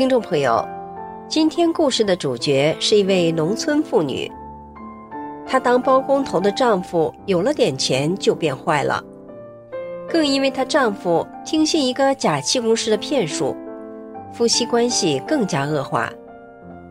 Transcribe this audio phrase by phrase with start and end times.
[0.00, 0.66] 听众朋友，
[1.28, 4.32] 今天故事的主角是一位农村妇女。
[5.46, 9.04] 她当包工头的丈夫有了点钱就变坏了，
[10.08, 13.54] 更因为她丈夫听信一个假气功师的骗术，
[14.32, 16.10] 夫妻关系更加恶化，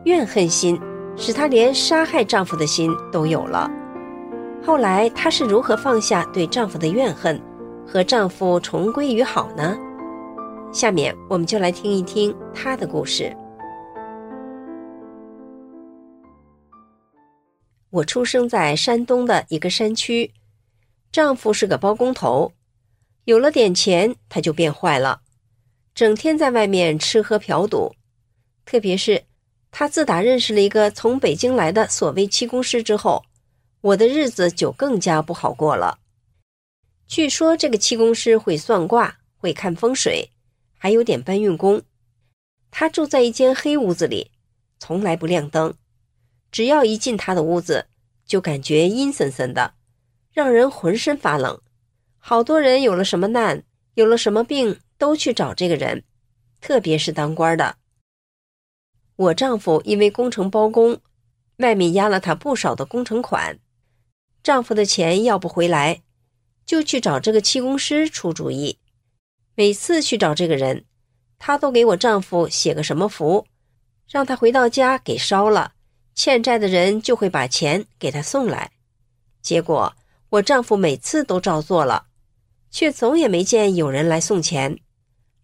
[0.04, 0.80] 怨恨心
[1.18, 3.68] 使她连杀害丈夫的心都有了。
[4.64, 7.42] 后来她是如何放下对丈夫的怨恨，
[7.88, 9.76] 和丈夫重归于好呢？
[10.72, 13.36] 下面我们就来听一听她的故事。
[17.90, 20.32] 我出生在山东的一个山区，
[21.12, 22.54] 丈夫是个包工头，
[23.24, 25.22] 有了点钱他就变坏了，
[25.96, 27.96] 整天在外面吃喝嫖赌。
[28.64, 29.24] 特别是
[29.72, 33.24] 他自打认识了一个从北京来的所谓气功师之后，
[33.82, 35.98] 我的日子就更加不好过了。
[37.08, 40.30] 据说这个气功师会算卦，会看风水。
[40.82, 41.84] 还有点搬运工，
[42.72, 44.32] 他住在一间黑屋子里，
[44.80, 45.76] 从来不亮灯。
[46.52, 47.88] 只要一进他的屋子，
[48.26, 49.74] 就感觉阴森森的，
[50.32, 51.62] 让人浑身发冷。
[52.18, 53.64] 好多人有了什么难，
[53.96, 56.06] 有了什么病，都去找这个人，
[56.62, 57.76] 特别是当官的。
[59.18, 61.02] 我丈夫因为工程包工，
[61.58, 63.60] 外面压了他不少的工程款，
[64.42, 66.02] 丈夫的钱要不回来，
[66.66, 68.79] 就去找这个气功师出主意。
[69.60, 70.86] 每次去找这个人，
[71.38, 73.46] 他都给我丈夫写个什么符，
[74.08, 75.74] 让他回到家给烧了，
[76.16, 78.72] 欠债的人就会把钱给他送来。
[79.42, 79.94] 结果
[80.30, 82.06] 我丈夫每次都照做了，
[82.72, 84.80] 却总也没见有人来送钱。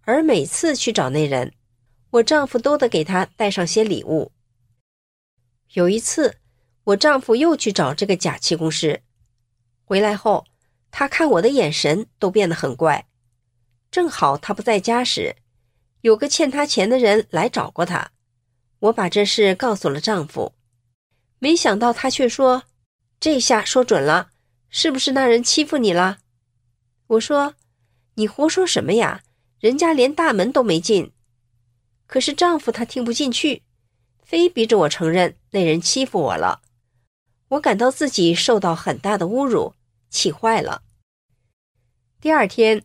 [0.04, 1.52] 而每次去找那人，
[2.12, 4.32] 我丈夫都得给他带上些礼物。
[5.74, 6.38] 有一次，
[6.86, 9.02] 我丈夫又去找这个假气功师，
[9.84, 10.46] 回来后，
[10.90, 13.06] 他看我的眼神都变得很怪。
[13.96, 15.38] 正好他不在家时，
[16.02, 18.12] 有个欠他钱的人来找过他。
[18.80, 20.54] 我把这事告诉了丈夫，
[21.40, 22.64] 没想到他却说
[23.22, 24.32] ：“这下说准了，
[24.70, 26.18] 是不是那人欺负你了？”
[27.08, 27.56] 我说
[28.16, 29.24] ：“你胡说什么呀？
[29.62, 31.14] 人家连大门都没进。”
[32.06, 33.64] 可是丈夫他听不进去，
[34.22, 36.62] 非逼着我承认那人欺负我了。
[37.48, 39.74] 我感到自己受到很大的侮辱，
[40.10, 40.82] 气坏了。
[42.20, 42.84] 第二天。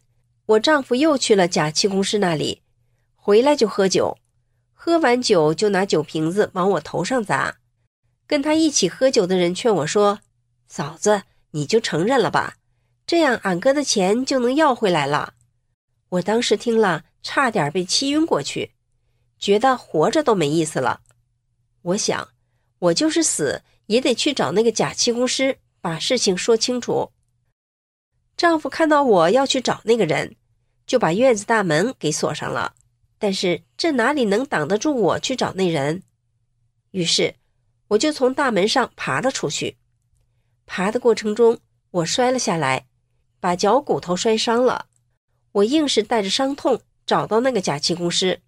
[0.51, 2.63] 我丈夫又去了假气功师那里，
[3.15, 4.19] 回来就喝酒，
[4.73, 7.59] 喝完酒就拿酒瓶子往我头上砸。
[8.27, 10.19] 跟他一起喝酒的人劝我说
[10.67, 11.23] ：“嫂子，
[11.53, 12.57] 你就承认了吧，
[13.07, 15.35] 这样俺哥的钱就能要回来了。”
[16.11, 18.73] 我当时听了，差点被气晕过去，
[19.39, 21.03] 觉得活着都没意思了。
[21.83, 22.29] 我想，
[22.81, 27.13] 我就是死也得去找那个假气功师，把事情说清楚。
[28.37, 30.35] 丈夫看到我要去找那个人，
[30.91, 32.75] 就把院子大门给锁上了，
[33.17, 36.03] 但是这哪里能挡得住我去找那人？
[36.91, 37.37] 于是
[37.87, 39.77] 我就从大门上爬了出去。
[40.67, 41.61] 爬的过程中，
[41.93, 42.87] 我摔了下来，
[43.39, 44.87] 把脚骨头摔伤了。
[45.53, 48.41] 我硬是带着伤痛找到那个假气功师。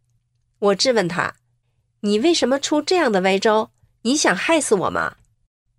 [0.59, 1.37] 我质问他
[2.03, 3.71] ：“你为什么出这样的歪招？
[4.03, 5.15] 你想害死我吗？”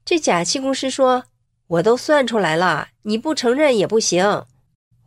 [0.06, 1.26] 这假气功师说
[1.68, 4.46] ：“我都算出来了，你不承认也不行。”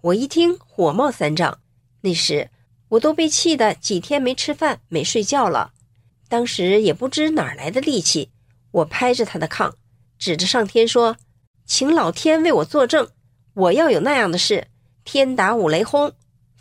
[0.07, 1.59] 我一听，火冒三丈。
[2.03, 2.49] 那时
[2.91, 5.73] 我都被气得几天没吃饭、没睡觉了。
[6.29, 8.31] 当时也不知哪来的力气，
[8.71, 9.73] 我拍着他的炕，
[10.17, 11.17] 指着上天说
[11.67, 13.09] ：“请老天为我作证，
[13.55, 14.69] 我要有那样的事，
[15.05, 16.13] 天打五雷轰，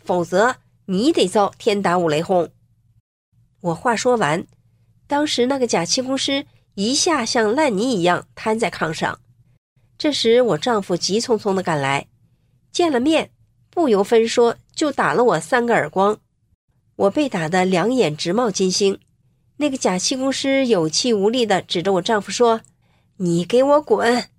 [0.02, 0.56] 否则
[0.86, 2.50] 你得遭天打五雷轰。”
[3.62, 4.44] 我话说完，
[5.06, 6.44] 当时那个假气功师
[6.74, 9.20] 一下像烂泥一样瘫在炕上。
[9.96, 12.08] 这时我丈夫急匆匆的赶来，
[12.72, 13.30] 见了面。
[13.76, 16.18] 不由分说，就打了我三个耳光，
[16.96, 18.98] 我被打得两眼直冒金星。
[19.58, 22.62] 那个假气功师有气无力地指着我丈夫说
[23.18, 24.30] ：“你给我滚！”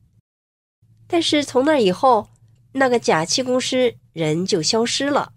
[1.06, 2.30] 但是从那以后，
[2.72, 5.34] 那个假气功师人就消失了。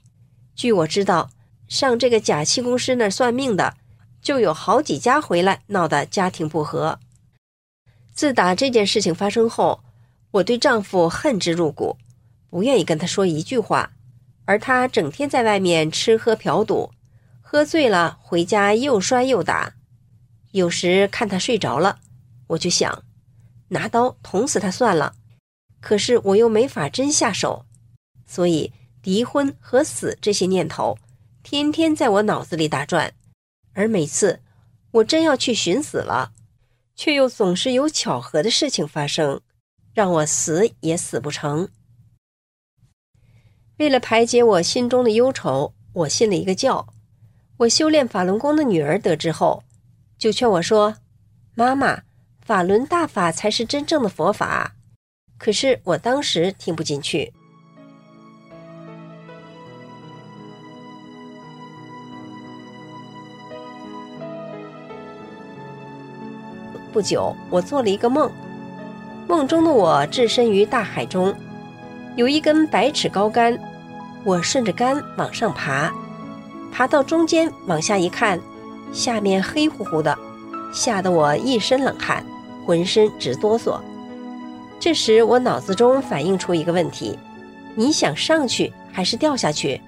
[0.56, 1.29] 据我知道，
[1.69, 3.75] 上这个假气功师那儿算命的，
[4.23, 6.99] 就有好几家回来闹得家庭不和。
[8.14, 9.85] 自打这件事情发生后，
[10.31, 11.99] 我对丈夫恨之入骨。
[12.50, 13.93] 不愿意跟他说一句话，
[14.44, 16.91] 而他整天在外面吃喝嫖赌，
[17.41, 19.75] 喝醉了回家又摔又打。
[20.50, 22.00] 有时看他睡着了，
[22.49, 23.05] 我就想
[23.69, 25.14] 拿刀捅死他算了，
[25.81, 27.64] 可是我又没法真下手，
[28.26, 28.73] 所以
[29.05, 30.99] 离婚和死这些念头
[31.44, 33.14] 天天在我脑子里打转，
[33.75, 34.41] 而每次
[34.91, 36.32] 我真要去寻死了，
[36.96, 39.41] 却又总是有巧合的事情发生，
[39.94, 41.69] 让我死也死不成。
[43.81, 46.87] 为了排解我心中的忧愁，我信了一个教。
[47.56, 49.62] 我修炼法轮功的女儿得知后，
[50.19, 50.97] 就劝我说
[51.56, 52.03] ：“妈妈，
[52.44, 54.75] 法轮大法才是真正的佛法。”
[55.41, 57.32] 可是我当时听不进去。
[66.93, 68.31] 不久，我做了一个梦，
[69.27, 71.35] 梦中的我置身于大海中，
[72.17, 73.59] 有一根百尺高杆，
[74.25, 75.93] 我顺着杆往上爬，
[76.70, 78.40] 爬到中间往下一看。
[78.93, 80.19] 下面黑乎乎的，
[80.72, 82.25] 吓得我一身冷汗，
[82.67, 83.81] 浑身直哆嗦。
[84.81, 87.17] 这时我脑子中反映出一个问题：
[87.76, 89.81] 你想上去还是掉下去？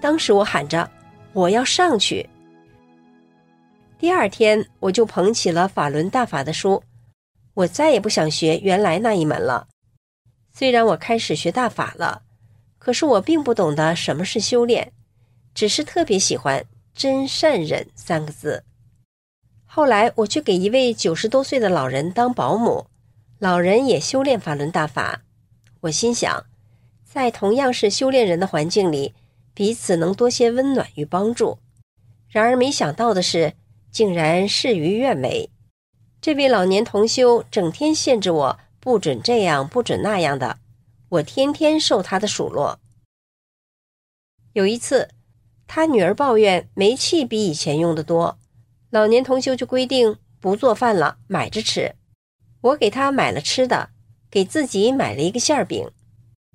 [0.00, 0.90] 当时我喊着
[1.32, 2.28] ：“我要上去。”
[3.96, 6.82] 第二天我就捧起了法轮大法的书，
[7.54, 9.68] 我再也不想学原来那一门了。
[10.52, 12.22] 虽然我开始学大法了，
[12.80, 14.90] 可是我并不懂得什么是修炼，
[15.54, 16.66] 只是特别喜欢。
[16.92, 18.64] 真善忍三个字。
[19.64, 22.88] 后来我去给一位九十多岁的老人当保姆，
[23.38, 25.22] 老人也修炼法轮大法。
[25.82, 26.44] 我心想，
[27.04, 29.14] 在同样是修炼人的环境里，
[29.54, 31.58] 彼此能多些温暖与帮助。
[32.28, 33.54] 然而没想到的是，
[33.90, 35.48] 竟然事与愿违。
[36.20, 40.58] 这位老年同修整天限制我，不准这样，不准那样的，
[41.10, 42.80] 我天天受他的数落。
[44.54, 45.10] 有一次。
[45.72, 48.36] 他女儿抱怨煤气比以前用的多，
[48.90, 51.94] 老年同修就规定不做饭了，买着吃。
[52.60, 53.90] 我给他买了吃的，
[54.28, 55.88] 给自己买了一个馅饼。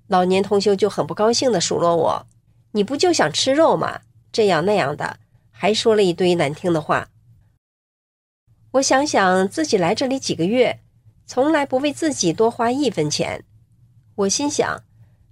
[0.07, 2.27] 老年同修就很不高兴地数落我
[2.75, 4.01] ：“你不就想吃肉吗？
[4.33, 5.17] 这样那样的，
[5.49, 7.07] 还说了一堆难听的话。”
[8.71, 10.81] 我想想自己来这里几个月，
[11.25, 13.45] 从来不为自己多花一分钱。
[14.15, 14.83] 我心想，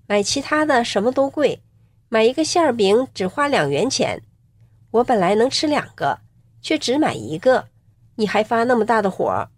[0.08, 1.62] 买其他的什么都贵。
[2.10, 4.22] 买一个馅饼只花两元钱，
[4.92, 6.20] 我本来能吃两个，
[6.62, 7.70] 却只买一个，
[8.16, 9.50] 你还发那么大的火，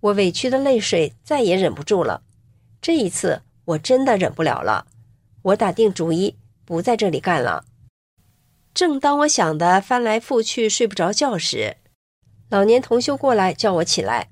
[0.00, 2.22] 我委屈的泪水再也忍不住了。
[2.82, 4.86] 这一次我真的忍不了了，
[5.42, 6.36] 我打定主意
[6.66, 7.64] 不在这里干了。
[8.74, 11.78] 正当我想的翻来覆去睡不着觉时，
[12.50, 14.28] 老年同修过来叫我起来，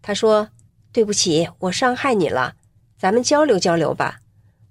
[0.00, 0.48] 他说
[0.90, 2.56] ：“对不起，我伤害你了，
[2.98, 4.20] 咱们交流交流吧，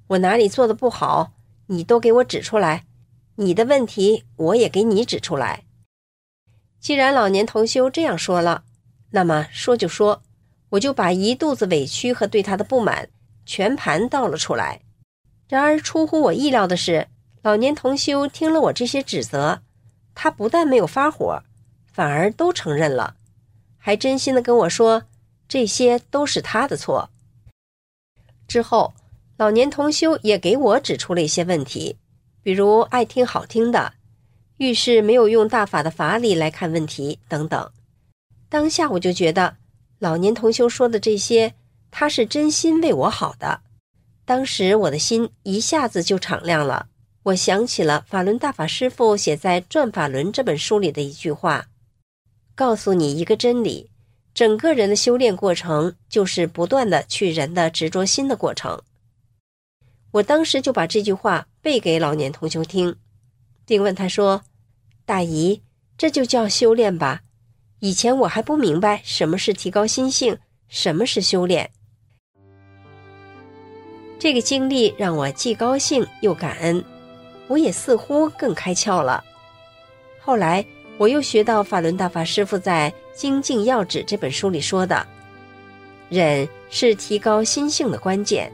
[0.07, 1.33] 我哪里做的不好。”
[1.67, 2.83] 你都给我指出来，
[3.35, 5.63] 你的问题我也给你指出来。
[6.81, 8.65] 既然老年同修这样说了，
[9.11, 10.21] 那么说就说，
[10.71, 13.07] 我就把一肚子委屈和对他的不满
[13.45, 14.81] 全盘道了出来。
[15.47, 17.07] 然而出乎我意料的是，
[17.41, 19.61] 老年同修听了我这些指责，
[20.13, 21.41] 他不但没有发火，
[21.85, 23.15] 反而都承认了，
[23.77, 25.03] 还真心的跟我说
[25.47, 27.09] 这些都是他的错。
[28.53, 28.93] 之后。
[29.35, 31.97] 老年同修也给我指出了一些问题，
[32.43, 33.93] 比如爱听好听的，
[34.57, 37.71] 遇事没有用大法的法理来看问题等等。
[38.47, 39.57] 当下我就觉得，
[39.97, 41.55] 老年同修说的这些，
[41.89, 43.61] 他是真心为我好的。
[44.23, 46.85] 当时我的心一下子就敞亮了。
[47.23, 51.65] 我想起了法轮大法师父写在《转法轮》这本书里的一句话
[52.53, 53.89] ：“告诉你一个真理，
[54.33, 58.81] 整个人的修炼过程就是不断的去人的执着心的过程。”
[60.11, 62.95] 我当时就把这句话背给老年同修听，
[63.65, 64.43] 并问他说
[65.05, 65.61] ：“大姨，
[65.97, 67.21] 这就叫修炼吧？
[67.79, 70.37] 以前我还不明白什么是提高心性，
[70.67, 71.71] 什么是修炼。”
[74.19, 76.81] 这个经历让我既高兴又感恩，
[77.47, 79.21] 我也似乎更开窍了。
[80.21, 80.65] 后来
[80.97, 85.05] 我又学到法轮大法师父在《精进要旨》这本书里说的
[86.09, 88.51] ：“忍是提高心性的关键。”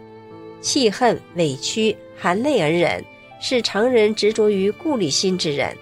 [0.62, 3.04] 气恨、委屈、含泪而忍，
[3.40, 5.74] 是常人执着于顾虑心之人，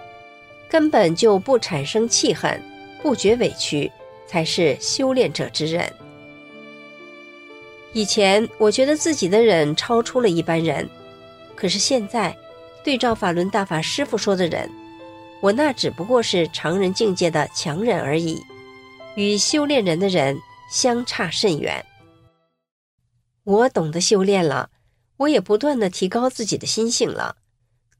[0.70, 2.62] 根本就不产生气恨，
[3.02, 3.90] 不觉委屈，
[4.24, 5.92] 才是修炼者之忍。
[7.92, 10.88] 以前我觉得自己的忍超出了一般人，
[11.56, 12.36] 可是现在，
[12.84, 14.70] 对照法轮大法师父说的忍，
[15.40, 18.40] 我那只不过是常人境界的强忍而已，
[19.16, 20.38] 与修炼人的人
[20.70, 21.84] 相差甚远。
[23.44, 24.70] 我懂得修炼了，
[25.16, 27.36] 我也不断的提高自己的心性了。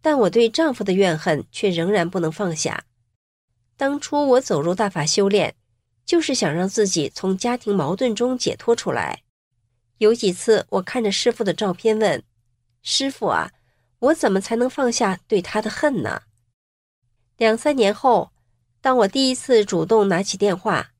[0.00, 2.84] 但我对丈夫的怨恨却仍然不能放下。
[3.76, 5.56] 当初我走入大法修炼，
[6.04, 9.22] 就是想让自己从家庭矛盾中解脱出来。
[9.98, 12.22] 有几次，我看着师父的照片问
[12.82, 13.50] ：“师父啊，
[13.98, 16.22] 我怎么才能放下对他的恨呢？”
[17.36, 18.30] 两三年后，
[18.80, 20.92] 当我第一次主动拿起电话，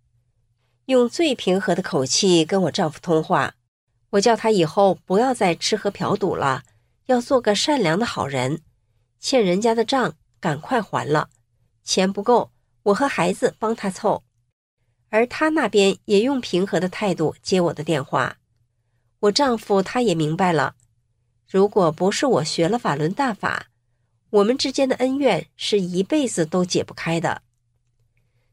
[0.88, 3.52] 用最平和的口气跟我丈夫通话，
[4.08, 6.62] 我叫他以后不要再吃喝嫖赌了，
[7.04, 8.62] 要做个善良的好人，
[9.20, 11.28] 欠人家的账赶快还了，
[11.84, 12.52] 钱不够。
[12.84, 14.22] 我和孩子帮他凑，
[15.10, 18.38] 而他那边也用平和的态度接我的电话。
[19.20, 20.74] 我丈夫他也明白了，
[21.46, 23.66] 如果不是我学了法轮大法，
[24.30, 27.42] 我们之间的恩怨是一辈子都解不开的。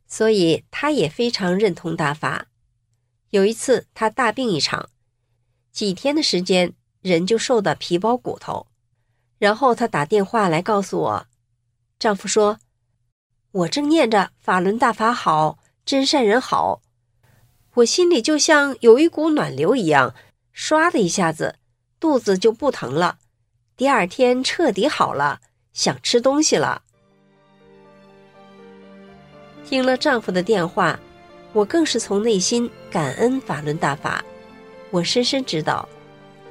[0.07, 2.47] 所以他也非常认同大法。
[3.29, 4.89] 有一次他大病一场，
[5.71, 8.67] 几天的时间人就瘦得皮包骨头，
[9.37, 11.27] 然后他打电话来告诉我，
[11.99, 12.59] 丈夫说。
[13.51, 16.81] 我正念着法轮大法好，真善人好，
[17.75, 20.13] 我心里就像有一股暖流一样，
[20.53, 21.59] 唰的一下子，
[21.97, 23.19] 肚子就不疼了。
[23.77, 25.39] 第二天彻底好了，
[25.71, 26.83] 想吃东西了。
[29.67, 30.97] 听了丈夫的电话，
[31.51, 34.23] 我更是从内心感恩法轮大法。
[34.91, 35.87] 我深深知道，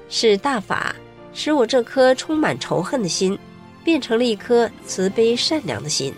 [0.09, 0.95] 是大法
[1.33, 3.39] 使我这颗充满仇恨的心，
[3.85, 6.13] 变成了一颗慈悲善良的心。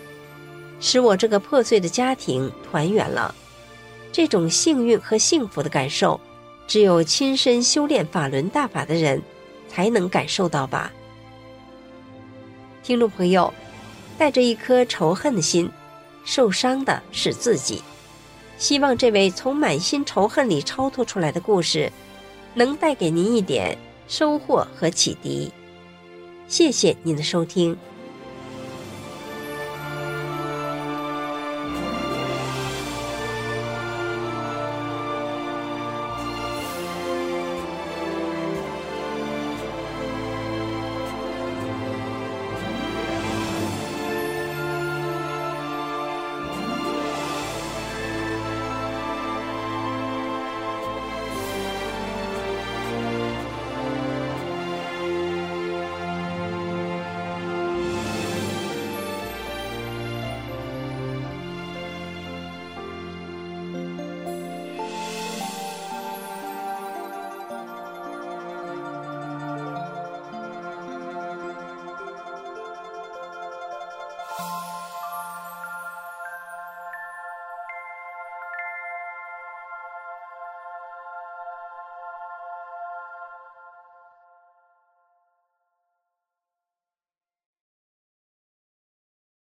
[0.81, 3.35] 使我这个破碎的家庭团圆了，
[4.11, 6.19] 这种幸运和幸福的感受，
[6.67, 9.23] 只有亲身修炼法轮大法的人
[9.69, 10.93] 才能感受到吧。
[12.83, 13.53] 听众朋友，
[14.17, 15.71] 带着一颗仇恨的心，
[16.27, 17.83] 受伤的是自己。
[18.59, 21.91] 希望这位从满心仇恨里超脱出来的故事，
[22.53, 23.79] 能带给您一点
[24.09, 25.51] 收获和启迪。
[26.49, 27.77] 谢谢您的收听。